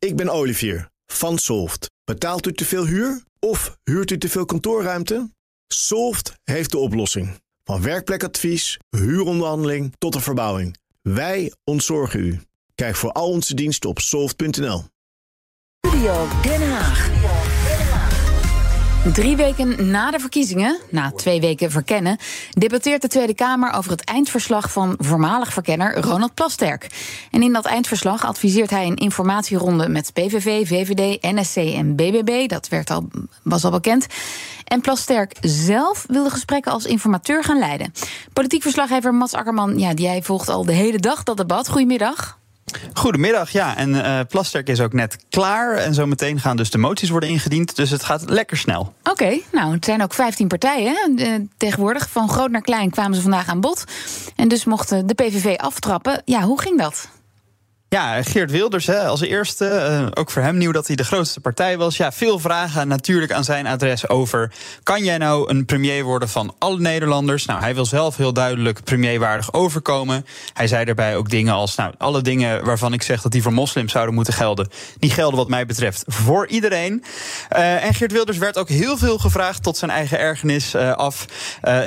[0.00, 1.90] Ik ben Olivier van Solft.
[2.04, 5.30] Betaalt u te veel huur of huurt u te veel kantoorruimte?
[5.66, 7.40] Solft heeft de oplossing.
[7.64, 10.76] Van werkplekadvies, huuronderhandeling tot de verbouwing.
[11.02, 12.40] Wij ontzorgen u.
[12.74, 14.84] Kijk voor al onze diensten op soft.nl.
[15.86, 17.49] Studio Den Haag.
[19.04, 22.18] Drie weken na de verkiezingen, na twee weken verkennen,
[22.50, 26.86] debatteert de Tweede Kamer over het eindverslag van voormalig verkenner Ronald Plasterk.
[27.30, 32.48] En in dat eindverslag adviseert hij een informatieronde met PVV, VVD, NSC en BBB.
[32.48, 33.08] Dat werd al,
[33.42, 34.06] was al bekend.
[34.64, 37.92] En Plasterk zelf wil de gesprekken als informateur gaan leiden.
[38.32, 41.68] Politiek verslaggever Mats Akkerman, ja, jij volgt al de hele dag dat debat.
[41.68, 42.39] Goedemiddag.
[42.92, 43.76] Goedemiddag, ja.
[43.76, 45.74] En uh, Plasterk is ook net klaar.
[45.74, 47.76] En zometeen gaan dus de moties worden ingediend.
[47.76, 48.94] Dus het gaat lekker snel.
[49.04, 51.14] Oké, nou, het zijn ook 15 partijen.
[51.16, 53.84] Uh, tegenwoordig, van groot naar klein, kwamen ze vandaag aan bod.
[54.36, 56.22] En dus mochten de PVV aftrappen.
[56.24, 57.08] Ja, hoe ging dat?
[57.90, 59.88] Ja, Geert Wilders hè, als eerste.
[59.90, 61.96] Uh, ook voor hem nieuw dat hij de grootste partij was.
[61.96, 64.52] Ja, veel vragen natuurlijk aan zijn adres over...
[64.82, 67.46] kan jij nou een premier worden van alle Nederlanders?
[67.46, 70.26] Nou, hij wil zelf heel duidelijk premierwaardig overkomen.
[70.52, 71.74] Hij zei daarbij ook dingen als...
[71.74, 74.68] nou, alle dingen waarvan ik zeg dat die voor moslims zouden moeten gelden...
[74.98, 77.04] die gelden wat mij betreft voor iedereen.
[77.56, 79.62] Uh, en Geert Wilders werd ook heel veel gevraagd...
[79.62, 81.26] tot zijn eigen ergernis uh, af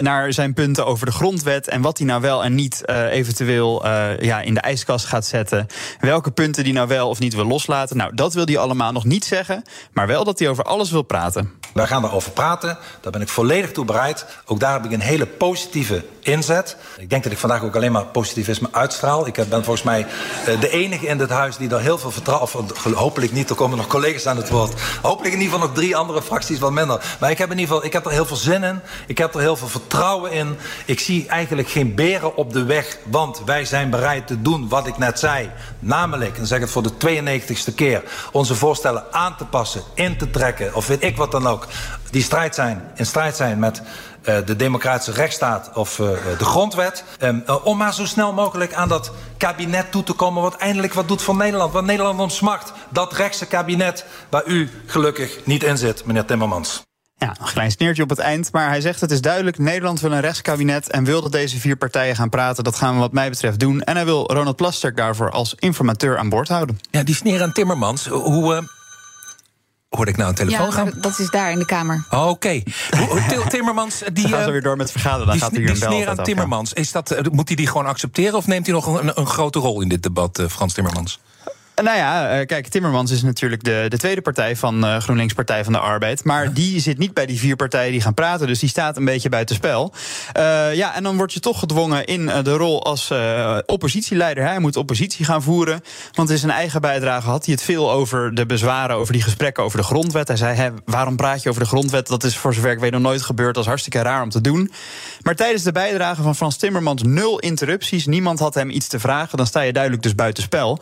[0.01, 1.67] naar zijn punten over de grondwet...
[1.67, 3.87] en wat hij nou wel en niet eventueel
[4.19, 5.67] ja, in de ijskast gaat zetten...
[5.99, 7.97] Welke punten die nou wel of niet wil loslaten.
[7.97, 9.63] Nou, dat wil hij allemaal nog niet zeggen.
[9.93, 11.51] Maar wel dat hij over alles wil praten.
[11.73, 12.77] Wij gaan erover praten.
[13.01, 14.25] Daar ben ik volledig toe bereid.
[14.45, 16.77] Ook daar heb ik een hele positieve inzet.
[16.97, 19.27] Ik denk dat ik vandaag ook alleen maar positivisme uitstraal.
[19.27, 20.05] Ik ben volgens mij
[20.45, 22.47] eh, de enige in dit huis die daar heel veel vertrouwen...
[22.47, 24.81] of hopelijk niet, er komen nog collega's aan het woord.
[25.01, 27.15] Hopelijk in ieder geval nog drie andere fracties wat minder.
[27.19, 28.79] Maar ik heb in ieder geval ik heb er heel veel zin in.
[29.07, 30.57] Ik heb er heel veel vertrouwen in.
[30.85, 32.97] Ik zie eigenlijk geen beren op de weg.
[33.03, 35.49] Want wij zijn bereid te doen wat ik net zei.
[35.83, 38.03] Namelijk, en zeg het voor de 92ste keer...
[38.31, 40.75] onze voorstellen aan te passen, in te trekken...
[40.75, 41.67] of weet ik wat dan ook,
[42.11, 43.81] die strijd zijn, in strijd zijn met...
[44.29, 46.07] Uh, de democratische rechtsstaat of uh,
[46.37, 47.03] de grondwet.
[47.19, 50.41] Uh, om maar zo snel mogelijk aan dat kabinet toe te komen...
[50.41, 51.73] wat eindelijk wat doet voor Nederland.
[51.73, 52.73] Wat Nederland om.
[52.89, 56.83] Dat rechtse kabinet waar u gelukkig niet in zit, meneer Timmermans.
[57.23, 58.51] Ja, een klein sneertje op het eind.
[58.51, 60.89] Maar hij zegt het is duidelijk: Nederland wil een rechtskabinet.
[60.89, 62.63] En wil dat deze vier partijen gaan praten.
[62.63, 63.81] Dat gaan we, wat mij betreft, doen.
[63.81, 66.79] En hij wil Ronald Plasterk daarvoor als informateur aan boord houden.
[66.91, 68.07] Ja, die sneer aan Timmermans.
[68.07, 68.53] Hoe.
[68.53, 68.61] Uh...
[69.89, 70.93] Hoorde ik nou een telefoon ja, gaan?
[70.95, 72.05] Dat is daar in de kamer.
[72.09, 72.29] Oh, Oké.
[72.29, 72.65] Okay.
[73.49, 74.01] Timmermans.
[74.13, 75.25] Die, dan gaan ze weer door met vergaderen.
[75.25, 76.73] Dan die, gaat hij die sneer aan Timmermans.
[76.73, 78.33] Is dat, moet hij die gewoon accepteren?
[78.33, 81.19] Of neemt hij nog een, een grote rol in dit debat, uh, Frans Timmermans?
[81.75, 85.73] Nou ja, kijk, Timmermans is natuurlijk de, de tweede partij van uh, GroenLinks Partij van
[85.73, 86.23] de Arbeid.
[86.23, 86.49] Maar ja.
[86.49, 88.47] die zit niet bij die vier partijen die gaan praten.
[88.47, 89.93] Dus die staat een beetje buitenspel.
[90.37, 93.11] Uh, ja, en dan word je toch gedwongen in uh, de rol als
[93.65, 94.43] oppositieleider.
[94.43, 95.81] Hij moet oppositie gaan voeren.
[96.13, 99.63] Want in zijn eigen bijdrage had hij het veel over de bezwaren, over die gesprekken
[99.63, 100.27] over de grondwet.
[100.27, 102.07] Hij zei: hè, waarom praat je over de grondwet?
[102.07, 103.53] Dat is voor zover ik weet nog nooit gebeurd.
[103.53, 104.71] Dat is hartstikke raar om te doen.
[105.21, 108.05] Maar tijdens de bijdrage van Frans Timmermans nul interrupties.
[108.05, 109.37] Niemand had hem iets te vragen.
[109.37, 110.81] Dan sta je duidelijk dus buitenspel.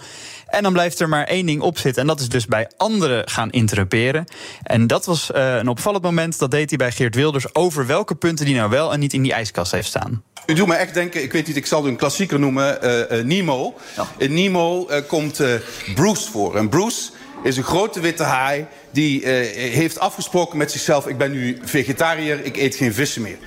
[0.52, 2.02] En dan blijft er maar één ding op zitten.
[2.02, 4.26] En dat is dus bij anderen gaan interruperen.
[4.64, 6.40] En dat was uh, een opvallend moment.
[6.40, 7.56] Dat deed hij bij Geert Wilders.
[7.56, 10.24] Over welke punten die nou wel en niet in die ijskast heeft staan.
[10.46, 12.78] U doet me echt denken, ik weet niet, ik zal u een klassieker noemen.
[12.84, 13.74] Uh, uh, Nemo.
[13.96, 14.08] Ja.
[14.18, 15.42] In Nemo komt
[15.96, 16.56] Bruce voor.
[16.56, 17.10] En Bruce
[17.44, 18.66] is een grote witte haai.
[18.92, 23.38] Die heeft afgesproken met zichzelf: ik ben nu vegetariër, ik eet geen vissen meer.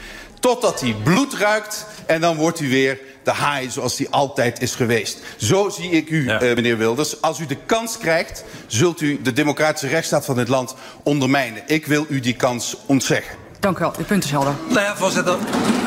[0.45, 4.75] Totdat hij bloed ruikt en dan wordt hij weer de haai zoals die altijd is
[4.75, 5.19] geweest.
[5.37, 6.43] Zo zie ik u, ja.
[6.43, 7.21] uh, meneer Wilders.
[7.21, 11.63] Als u de kans krijgt, zult u de democratische rechtsstaat van dit land ondermijnen.
[11.67, 13.37] Ik wil u die kans ontzeggen.
[13.61, 14.55] Dank u wel, uw punt is helder.
[14.69, 15.37] Nou ja, voorzitter.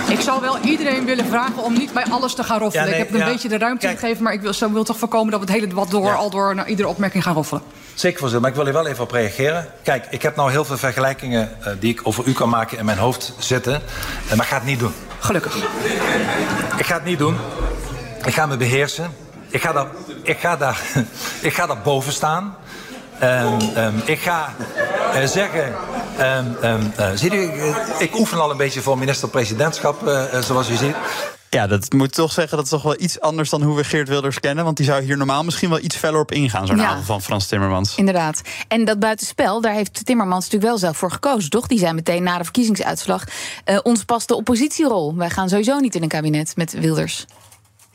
[0.09, 2.85] Ik zou wel iedereen willen vragen om niet bij alles te gaan roffelen.
[2.85, 4.71] Ja, nee, ik heb een ja, beetje de ruimte kijk, gegeven, maar ik wil, zo
[4.71, 6.13] wil toch voorkomen dat we het hele debat door, ja.
[6.13, 7.61] al door naar iedere opmerking gaan roffelen.
[7.93, 9.67] Zeker, voorzitter, maar ik wil hier wel even op reageren.
[9.83, 12.85] Kijk, ik heb nou heel veel vergelijkingen uh, die ik over u kan maken in
[12.85, 13.73] mijn hoofd zitten.
[13.73, 14.93] Uh, maar ik ga het niet doen.
[15.19, 15.55] Gelukkig.
[16.77, 17.37] Ik ga het niet doen.
[18.25, 19.11] Ik ga me beheersen.
[19.49, 19.87] Ik ga daar,
[20.21, 20.81] ik ga daar,
[21.41, 22.55] ik ga daar boven staan.
[23.23, 24.53] Um, um, ik ga
[25.15, 25.75] uh, zeggen.
[26.19, 26.57] Um,
[26.99, 27.51] uh, ziet u,
[27.99, 30.95] ik oefen al een beetje voor minister-presidentschap, uh, zoals u ziet.
[31.49, 34.07] Ja, dat moet toch zeggen, dat is toch wel iets anders dan hoe we Geert
[34.07, 34.63] Wilders kennen.
[34.63, 36.87] Want die zou hier normaal misschien wel iets feller op ingaan, zo'n ja.
[36.87, 37.95] avond van Frans Timmermans.
[37.95, 38.41] Inderdaad.
[38.67, 41.67] En dat buitenspel, daar heeft Timmermans natuurlijk wel zelf voor gekozen, toch?
[41.67, 43.23] Die zei meteen na de verkiezingsuitslag:
[43.65, 45.15] uh, ons past de oppositierol.
[45.15, 47.25] Wij gaan sowieso niet in een kabinet met Wilders.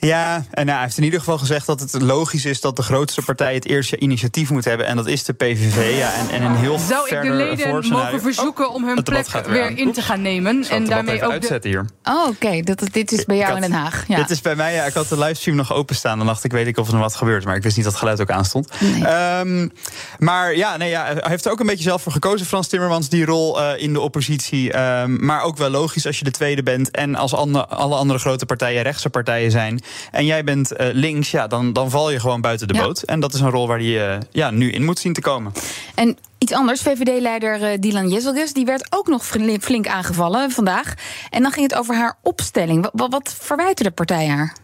[0.07, 2.83] Ja, en nou, hij heeft in ieder geval gezegd dat het logisch is dat de
[2.83, 4.87] grootste partij het eerste initiatief moet hebben.
[4.87, 5.99] En dat is de PVV.
[5.99, 9.79] Ja, en, en een heel Zou ik de leden mogen verzoeken om hun plek weer,
[9.79, 10.65] in te gaan nemen?
[10.69, 11.31] en daarmee ook.
[11.31, 11.87] Uitzetten hier.
[12.05, 12.61] Oh, oké.
[12.61, 14.05] Dat, dit is bij jou in Den Haag.
[14.09, 14.17] Ja.
[14.17, 14.75] Dit is bij mij.
[14.75, 16.19] Ja, ik had de livestream nog openstaan.
[16.19, 17.45] Dan dacht ik, weet ik of er nog wat gebeurt.
[17.45, 18.69] Maar ik wist niet dat het geluid ook aanstond.
[18.81, 19.39] Nee.
[19.39, 19.73] Um,
[20.19, 23.09] maar ja, nee, ja, hij heeft er ook een beetje zelf voor gekozen, Frans Timmermans,
[23.09, 24.79] die rol uh, in de oppositie.
[24.79, 26.91] Um, maar ook wel logisch als je de tweede bent.
[26.91, 31.47] En als alle andere grote partijen rechtse partijen zijn en jij bent uh, links, ja,
[31.47, 33.03] dan, dan val je gewoon buiten de boot.
[33.03, 35.53] En dat is een rol waar hij uh, ja, nu in moet zien te komen.
[35.95, 39.27] En iets anders, VVD-leider uh, Dylan Jezelgus, die werd ook nog
[39.61, 40.95] flink aangevallen vandaag.
[41.31, 42.89] En dan ging het over haar opstelling.
[42.93, 44.57] Wat, wat verwijten de partij haar?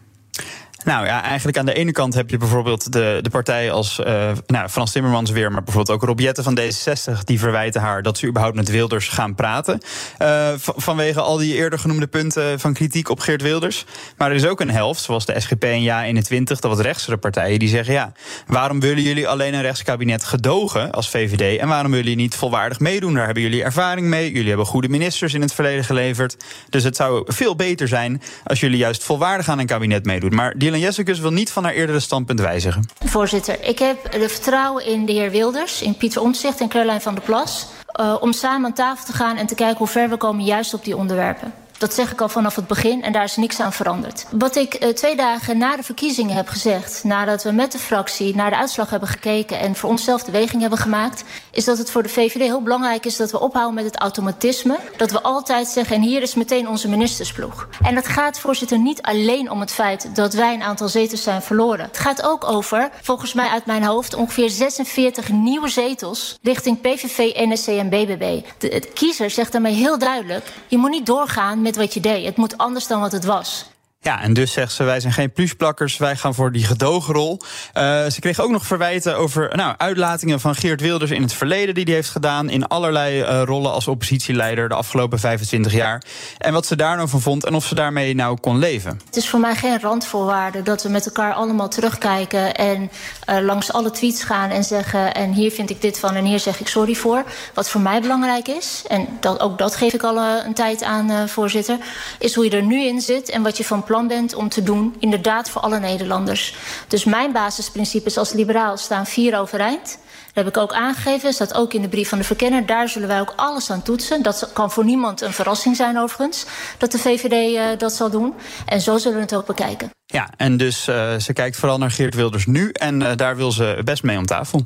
[0.85, 4.31] Nou ja, eigenlijk aan de ene kant heb je bijvoorbeeld de, de partij als uh,
[4.45, 8.27] nou, Frans Timmermans weer, maar bijvoorbeeld ook Robjette van D66, die verwijten haar dat ze
[8.27, 9.79] überhaupt met Wilders gaan praten.
[10.21, 13.85] Uh, vanwege al die eerder genoemde punten van kritiek op Geert Wilders.
[14.17, 17.59] Maar er is ook een helft, zoals de SGP en Ja21, dat wat rechtsere partijen,
[17.59, 18.11] die zeggen: ja,
[18.47, 22.79] waarom willen jullie alleen een rechtskabinet gedogen als VVD en waarom willen jullie niet volwaardig
[22.79, 23.13] meedoen?
[23.13, 24.31] Daar hebben jullie ervaring mee.
[24.31, 26.37] Jullie hebben goede ministers in het verleden geleverd.
[26.69, 30.35] Dus het zou veel beter zijn als jullie juist volwaardig aan een kabinet meedoen.
[30.35, 32.89] Maar die Dylan Jessicus wil niet van haar eerdere standpunt wijzigen.
[33.05, 37.13] Voorzitter, ik heb de vertrouwen in de heer Wilders, in Pieter Omtzigt en Caroline van
[37.13, 37.67] der Plas...
[37.99, 40.73] Uh, om samen aan tafel te gaan en te kijken hoe ver we komen juist
[40.73, 41.53] op die onderwerpen.
[41.79, 44.25] Dat zeg ik al vanaf het begin en daar is niks aan veranderd.
[44.31, 48.35] Wat ik uh, twee dagen na de verkiezingen heb gezegd, nadat we met de fractie
[48.35, 51.91] naar de uitslag hebben gekeken en voor onszelf de weging hebben gemaakt, is dat het
[51.91, 54.77] voor de VVD heel belangrijk is dat we ophouden met het automatisme.
[54.97, 57.67] Dat we altijd zeggen, en hier is meteen onze ministersploeg.
[57.81, 61.41] En dat gaat, voorzitter, niet alleen om het feit dat wij een aantal zetels zijn
[61.41, 61.85] verloren.
[61.85, 67.17] Het gaat ook over, volgens mij uit mijn hoofd, ongeveer 46 nieuwe zetels richting PVV,
[67.35, 68.41] NSC en BBB.
[68.57, 72.25] De, kiezer zegt daarmee heel duidelijk, je moet niet doorgaan met wat je deed.
[72.25, 73.65] Het moet anders dan wat het was.
[74.01, 77.39] Ja, en dus zegt ze, wij zijn geen plusplakkers, wij gaan voor die gedogenrol.
[77.77, 81.73] Uh, ze kreeg ook nog verwijten over nou, uitlatingen van Geert Wilders in het verleden...
[81.73, 86.03] die hij heeft gedaan in allerlei uh, rollen als oppositieleider de afgelopen 25 jaar.
[86.37, 89.01] En wat ze daar nou van vond en of ze daarmee nou kon leven.
[89.05, 92.55] Het is voor mij geen randvoorwaarde dat we met elkaar allemaal terugkijken...
[92.55, 92.91] en
[93.29, 96.39] uh, langs alle tweets gaan en zeggen, en hier vind ik dit van en hier
[96.39, 97.23] zeg ik sorry voor.
[97.53, 101.29] Wat voor mij belangrijk is, en dat, ook dat geef ik al een tijd aan,
[101.29, 101.77] voorzitter...
[102.19, 104.63] is hoe je er nu in zit en wat je van plan bent om te
[104.63, 106.55] doen, inderdaad voor alle Nederlanders.
[106.87, 109.97] Dus mijn basisprincipes als liberaal staan vier overeind.
[110.33, 112.65] Dat heb ik ook aangegeven, staat ook in de brief van de verkenner.
[112.65, 114.23] Daar zullen wij ook alles aan toetsen.
[114.23, 116.45] Dat kan voor niemand een verrassing zijn overigens,
[116.77, 118.33] dat de VVD uh, dat zal doen.
[118.65, 119.89] En zo zullen we het ook bekijken.
[120.05, 122.69] Ja, en dus uh, ze kijkt vooral naar Geert Wilders nu.
[122.71, 124.63] En uh, daar wil ze best mee om tafel.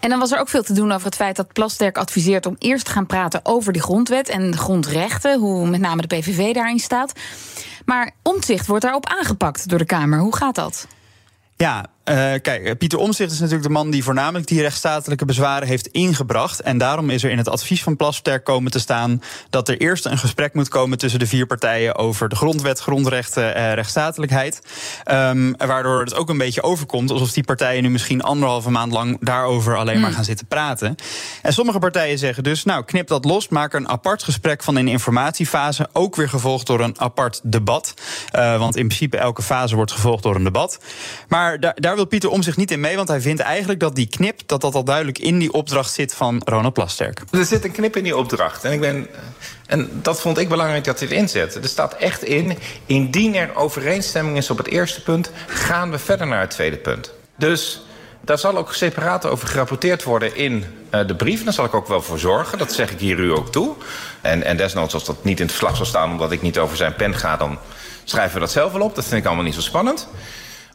[0.00, 2.56] En dan was er ook veel te doen over het feit dat Plasterk adviseert om
[2.58, 5.38] eerst te gaan praten over die grondwet en grondrechten.
[5.38, 7.12] Hoe met name de PVV daarin staat.
[7.84, 10.18] Maar omzicht wordt daarop aangepakt door de Kamer.
[10.18, 10.86] Hoe gaat dat?
[11.56, 15.86] Ja, uh, kijk, Pieter Omzicht is natuurlijk de man die voornamelijk die rechtsstatelijke bezwaren heeft
[15.86, 16.60] ingebracht.
[16.60, 20.04] En daarom is er in het advies van Plasterk komen te staan dat er eerst
[20.04, 24.60] een gesprek moet komen tussen de vier partijen over de grondwet, grondrechten en rechtsstatelijkheid.
[25.10, 29.16] Um, waardoor het ook een beetje overkomt alsof die partijen nu misschien anderhalve maand lang
[29.20, 30.02] daarover alleen mm.
[30.02, 30.94] maar gaan zitten praten.
[31.42, 34.78] En sommige partijen zeggen dus, nou knip dat los, maak er een apart gesprek van
[34.78, 37.94] in de informatiefase, ook weer gevolgd door een apart debat.
[38.34, 40.78] Uh, want in principe elke fase wordt gevolgd door een debat.
[41.28, 43.94] Maar daar, daar wil Pieter om zich niet in mee, want hij vindt eigenlijk dat
[43.94, 47.22] die knip dat dat al duidelijk in die opdracht zit van Ronald Plasterk.
[47.30, 48.64] Er zit een knip in die opdracht.
[48.64, 49.06] En, ik ben,
[49.66, 51.54] en dat vond ik belangrijk dat hij erin zet.
[51.54, 56.26] Er staat echt in, indien er overeenstemming is op het eerste punt, gaan we verder
[56.26, 57.12] naar het tweede punt.
[57.36, 57.82] Dus
[58.20, 60.64] daar zal ook separaat over gerapporteerd worden in
[60.94, 61.44] uh, de brief.
[61.44, 62.58] Daar zal ik ook wel voor zorgen.
[62.58, 63.74] Dat zeg ik hier u ook toe.
[64.20, 66.76] En, en desnoods, als dat niet in het verslag zal staan omdat ik niet over
[66.76, 67.58] zijn pen ga, dan
[68.04, 68.94] schrijven we dat zelf wel op.
[68.94, 70.08] Dat vind ik allemaal niet zo spannend.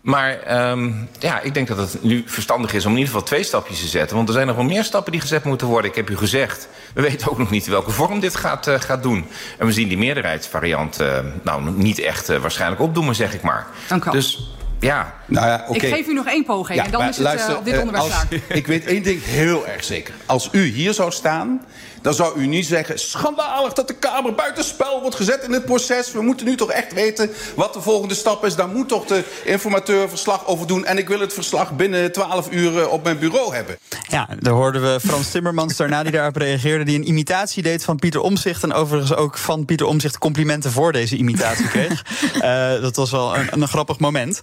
[0.04, 3.44] Maar um, ja, ik denk dat het nu verstandig is om in ieder geval twee
[3.44, 4.16] stapjes te zetten.
[4.16, 5.90] Want er zijn nog wel meer stappen die gezet moeten worden.
[5.90, 9.04] Ik heb u gezegd, we weten ook nog niet welke vorm dit gaat, uh, gaat
[9.04, 9.26] doen.
[9.58, 13.68] En we zien die meerderheidsvariant uh, nou niet echt uh, waarschijnlijk opdoen, zeg ik maar.
[13.88, 14.14] Dank u wel.
[14.14, 14.53] Dus
[14.84, 15.14] ja.
[15.26, 15.90] Nou ja okay.
[15.90, 18.04] Ik geef u nog één poging ja, en dan is het luister, op dit onderwerp
[18.04, 18.24] als,
[18.60, 20.14] Ik weet één ding heel erg zeker.
[20.26, 21.62] Als u hier zou staan
[22.04, 23.00] dan zou u niet zeggen...
[23.00, 26.12] schandalig dat de Kamer buitenspel wordt gezet in het proces.
[26.12, 28.56] We moeten nu toch echt weten wat de volgende stap is.
[28.56, 30.86] Daar moet toch de informateur verslag over doen.
[30.86, 33.78] En ik wil het verslag binnen 12 uur op mijn bureau hebben.
[34.10, 36.84] Ja, daar hoorden we Frans Timmermans daarna die daarop reageerde...
[36.84, 38.64] die een imitatie deed van Pieter Omzicht...
[38.64, 42.04] en overigens ook van Pieter Omzicht complimenten voor deze imitatie kreeg.
[42.36, 44.42] uh, dat was wel een, een grappig moment.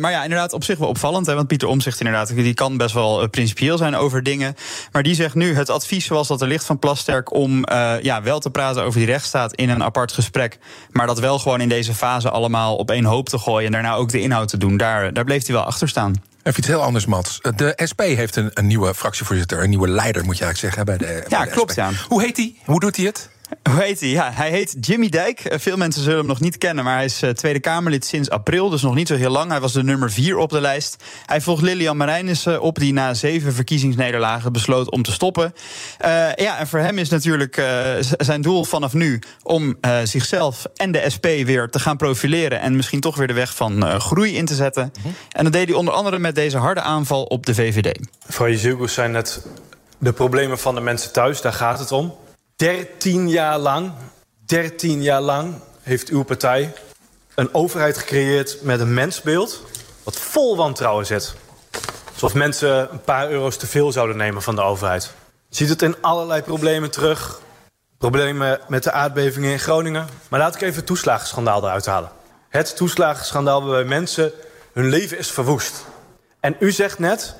[0.00, 1.26] Maar ja, inderdaad, op zich wel opvallend.
[1.26, 4.54] Hè, want Pieter Omzicht inderdaad, die kan best wel principieel zijn over dingen.
[4.92, 7.64] Maar die zegt nu het advies zoals dat er ligt van Plasterk om
[8.02, 10.58] ja, wel te praten over die rechtsstaat in een apart gesprek.
[10.90, 13.94] Maar dat wel gewoon in deze fase allemaal op één hoop te gooien en daarna
[13.94, 14.76] ook de inhoud te doen.
[14.76, 16.14] Daar, daar bleef hij wel achter staan.
[16.42, 17.40] Even iets heel anders, Mats.
[17.56, 20.98] De SP heeft een, een nieuwe fractievoorzitter, een nieuwe leider, moet je eigenlijk zeggen.
[20.98, 21.74] Bij de, ja, de klopt.
[21.74, 21.90] Ja.
[22.08, 22.54] Hoe heet hij?
[22.64, 23.30] Hoe doet hij het?
[23.70, 24.08] Hoe heet hij?
[24.08, 25.40] Ja, hij heet Jimmy Dijk.
[25.40, 28.30] Eh, veel mensen zullen hem nog niet kennen, maar hij is eh, Tweede Kamerlid sinds
[28.30, 29.50] april, dus nog niet zo heel lang.
[29.50, 31.04] Hij was de nummer vier op de lijst.
[31.26, 35.54] Hij volgt Lilian Marijnissen op, die na zeven verkiezingsnederlagen besloot om te stoppen.
[36.04, 37.66] Uh, ja, en voor hem is natuurlijk uh,
[38.00, 42.76] zijn doel vanaf nu om uh, zichzelf en de SP weer te gaan profileren en
[42.76, 44.92] misschien toch weer de weg van groei in te zetten.
[45.02, 45.14] -hmm.
[45.30, 48.00] En dat deed hij onder andere met deze harde aanval op de VVD.
[48.26, 49.42] Mevrouw Jezilgus zijn net
[49.98, 52.14] de problemen van de mensen thuis, daar gaat het om.
[52.60, 53.92] 13 jaar lang,
[54.46, 56.72] 13 jaar lang heeft uw partij
[57.34, 59.62] een overheid gecreëerd met een mensbeeld
[60.02, 61.34] wat vol wantrouwen zit.
[62.12, 65.12] Alsof mensen een paar euro's te veel zouden nemen van de overheid.
[65.48, 67.40] Je ziet het in allerlei problemen terug.
[67.98, 70.08] Problemen met de aardbevingen in Groningen.
[70.28, 72.10] Maar laat ik even het toeslagenschandaal eruit halen.
[72.48, 74.32] Het toeslagenschandaal waarbij mensen
[74.72, 75.84] hun leven is verwoest.
[76.40, 77.34] En u zegt net,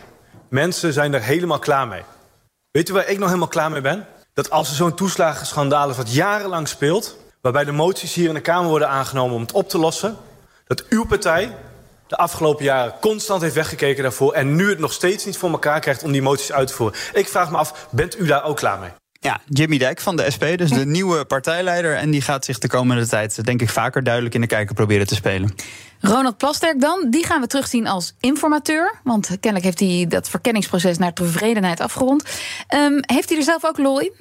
[0.49, 2.03] mensen zijn er helemaal klaar mee.
[2.71, 4.07] Weet u waar ik nog helemaal klaar mee ben?
[4.42, 7.16] Dat als er zo'n toeslagenschandaal is wat jarenlang speelt...
[7.40, 10.16] waarbij de moties hier in de Kamer worden aangenomen om het op te lossen...
[10.66, 11.56] dat uw partij
[12.06, 14.32] de afgelopen jaren constant heeft weggekeken daarvoor...
[14.32, 16.99] en nu het nog steeds niet voor elkaar krijgt om die moties uit te voeren.
[17.12, 18.90] Ik vraag me af, bent u daar ook klaar mee?
[19.12, 21.97] Ja, Jimmy Dijk van de SP, dus de nieuwe partijleider.
[21.97, 25.06] En die gaat zich de komende tijd, denk ik, vaker duidelijk in de kijker proberen
[25.06, 25.54] te spelen.
[26.00, 29.00] Ronald Plasterk dan, die gaan we terugzien als informateur.
[29.04, 32.25] Want kennelijk heeft hij dat verkenningsproces naar tevredenheid afgerond.
[32.75, 34.12] Um, heeft hij er zelf ook lol in?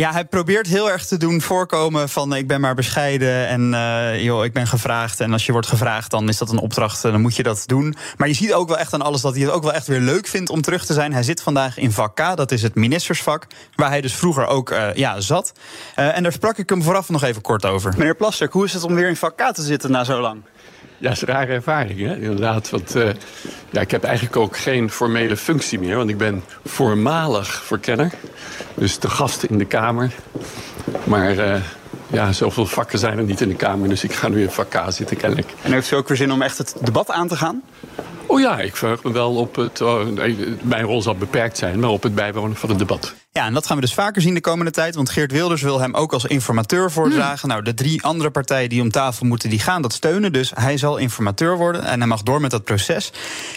[0.00, 4.22] Ja, hij probeert heel erg te doen voorkomen van ik ben maar bescheiden en uh,
[4.22, 5.20] joh, ik ben gevraagd.
[5.20, 7.94] En als je wordt gevraagd, dan is dat een opdracht, dan moet je dat doen.
[8.16, 10.00] Maar je ziet ook wel echt aan alles dat hij het ook wel echt weer
[10.00, 11.12] leuk vindt om terug te zijn.
[11.12, 14.94] Hij zit vandaag in vak dat is het ministersvak, waar hij dus vroeger ook uh,
[14.94, 15.52] ja, zat.
[15.94, 17.94] En daar sprak ik hem vooraf nog even kort over.
[17.96, 20.42] Meneer Plasterk, hoe is het om weer in vak K te zitten na zo lang?
[21.00, 22.14] Ja, dat is een rare ervaring, hè?
[22.14, 22.70] inderdaad.
[22.70, 23.08] Want uh,
[23.70, 25.96] ja, ik heb eigenlijk ook geen formele functie meer.
[25.96, 28.12] Want ik ben voormalig verkenner.
[28.74, 30.12] Dus de gasten in de Kamer.
[31.04, 31.54] Maar uh,
[32.06, 33.88] ja, zoveel vakken zijn er niet in de Kamer.
[33.88, 35.52] Dus ik ga nu in vak K zitten, kennelijk.
[35.62, 37.62] En heeft u ook weer zin om echt het debat aan te gaan?
[38.26, 39.80] Oh ja, ik verheug me wel op het...
[39.80, 43.14] Oh, nee, mijn rol zal beperkt zijn, maar op het bijwonen van het debat.
[43.32, 44.94] Ja, en dat gaan we dus vaker zien de komende tijd.
[44.94, 47.48] Want Geert Wilders wil hem ook als informateur voordragen.
[47.48, 50.32] Nou, de drie andere partijen die om tafel moeten, die gaan dat steunen.
[50.32, 53.12] Dus hij zal informateur worden en hij mag door met dat proces.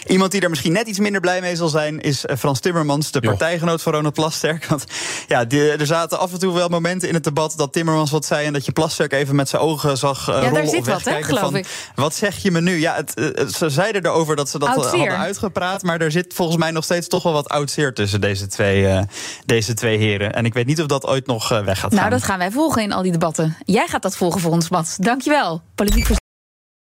[0.06, 3.10] Iemand die daar misschien net iets minder blij mee zal zijn, is eh, Frans Timmermans,
[3.10, 4.66] de partijgenoot van Ronald Plasterk.
[4.74, 4.84] Want
[5.28, 8.24] ja, die, er zaten af en toe wel momenten in het debat dat Timmermans wat
[8.24, 10.86] zei en dat je Plasterk even met zijn ogen zag uh, ja, rollen zit of
[10.86, 11.66] wat, hè, geloof van, ik.
[11.94, 12.80] Wat zeg je me nu?
[12.80, 16.58] Ja, het, het, ze zeiden erover dat ze dat hadden uitgepraat, maar er zit volgens
[16.58, 19.00] mij nog steeds toch wel wat oud zeer tussen deze twee, uh,
[19.44, 20.32] deze twee heren.
[20.32, 22.10] En ik weet niet of dat ooit nog uh, weg gaat nou, gaan.
[22.10, 23.56] dat gaan wij volgen in al die debatten.
[23.64, 24.96] Jij gaat dat volgen voor ons, Mats.
[24.96, 25.62] Dankjewel.
[25.74, 26.08] Politiek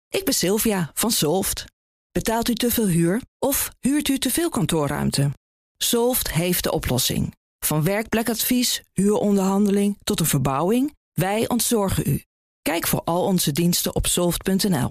[0.09, 1.65] Ik ben Sylvia van Solft.
[2.11, 5.31] Betaalt u te veel huur of huurt u te veel kantoorruimte?
[5.77, 7.35] Solft heeft de oplossing.
[7.65, 12.23] Van werkplekadvies, huuronderhandeling tot een verbouwing, wij ontzorgen u.
[12.61, 14.89] Kijk voor al onze diensten op soft.nl.